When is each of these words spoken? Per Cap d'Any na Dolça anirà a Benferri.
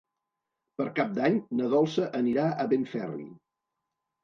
Per 0.79 0.87
Cap 0.99 1.11
d'Any 1.17 1.37
na 1.59 1.69
Dolça 1.75 2.09
anirà 2.23 2.49
a 2.49 2.67
Benferri. 2.75 3.31